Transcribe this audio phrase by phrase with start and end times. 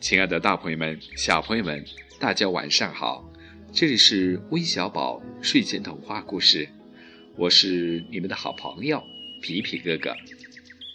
[0.00, 1.84] 亲爱的大朋友们、小朋友们，
[2.18, 3.22] 大家晚上好！
[3.70, 6.66] 这里是微小宝睡前童话故事，
[7.36, 9.02] 我是你们的好朋友
[9.42, 10.14] 皮皮哥哥。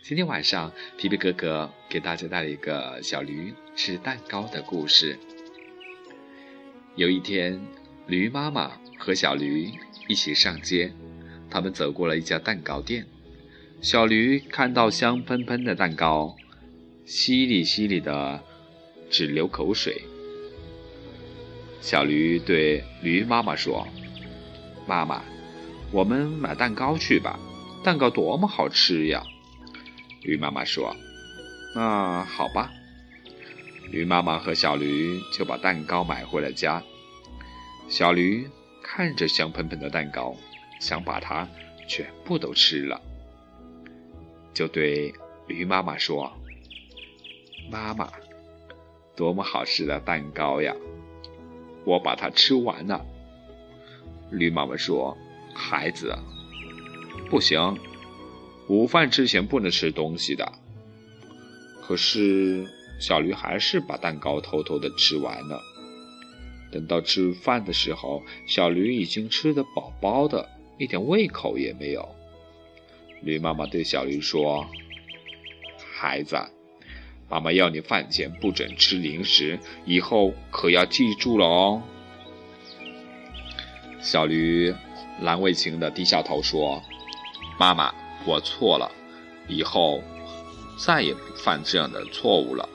[0.04, 5.16] 今天晚上，皮皮哥哥给大家带来一个小驴吃蛋糕的故事。
[6.96, 7.62] 有一天，
[8.08, 9.70] 驴妈妈和小驴
[10.08, 10.92] 一起上街，
[11.48, 13.06] 他们走过了一家蛋糕店。
[13.82, 16.36] 小驴看到香喷喷的蛋糕，
[17.06, 18.44] 淅沥淅沥的。
[19.16, 20.02] 只流口水。
[21.80, 23.88] 小驴对驴妈妈说
[24.86, 25.24] ：“妈妈，
[25.90, 27.40] 我们买蛋糕去吧，
[27.82, 29.24] 蛋糕多么好吃呀！”
[30.22, 30.94] 驴妈妈说
[31.74, 32.70] ：“那好吧。”
[33.90, 36.84] 驴妈妈和小驴就把蛋糕买回了家。
[37.88, 38.46] 小驴
[38.84, 40.36] 看着香喷喷的蛋糕，
[40.82, 41.48] 想把它
[41.88, 43.00] 全部都吃了，
[44.54, 45.14] 就对
[45.48, 46.34] 驴妈妈说
[47.72, 48.12] ：“妈妈。”
[49.16, 50.76] 多么好吃的蛋糕呀！
[51.86, 53.06] 我把它吃完了。
[54.32, 55.16] 驴妈妈说
[55.54, 56.18] ：“孩子，
[57.30, 57.78] 不行，
[58.68, 60.52] 午饭之前不能吃东西的。”
[61.82, 62.66] 可是
[63.00, 65.62] 小驴还是把蛋糕偷偷的吃完了。
[66.72, 72.10] 等到吃饭的时候，小驴已经吃得饱饱的，一点胃口也没有。
[73.22, 74.68] 驴妈妈对小驴说
[75.94, 76.36] ：“孩子。”
[77.28, 81.82] 妈妈要你饭前不准吃零食，以后可要记住了哦。
[84.00, 84.74] 小驴
[85.20, 86.84] 难为情的低下头说
[87.60, 87.94] ：“妈妈，
[88.26, 88.92] 我错了，
[89.48, 90.04] 以后
[90.78, 92.70] 再也不犯这样的错误了。”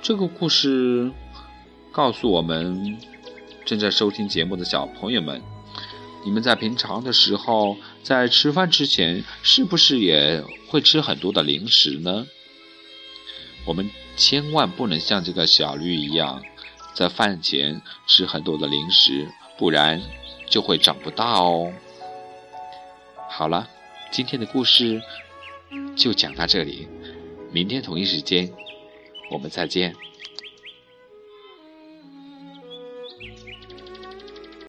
[0.00, 1.10] 这个故事
[1.90, 2.98] 告诉我们，
[3.64, 5.42] 正在收听节目的小朋友们，
[6.24, 12.26] 你们在平常的时候，在吃饭之前，是不是也会吃很多的零食呢？
[13.64, 16.42] 我们千万不能像这个小绿一样，
[16.94, 20.02] 在饭前吃很多的零食，不然
[20.48, 21.72] 就会长不大哦。
[23.30, 23.68] 好了，
[24.10, 25.00] 今天的故事
[25.96, 26.88] 就讲到这里，
[27.52, 28.52] 明天同一时间
[29.30, 29.94] 我们再见。